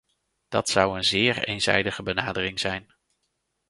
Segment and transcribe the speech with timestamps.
[0.47, 2.93] Dat zou een zeer eenzijdige benadering zijn.